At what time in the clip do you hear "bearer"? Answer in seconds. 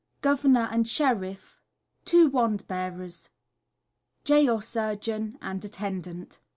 2.11-2.29, 2.67-3.09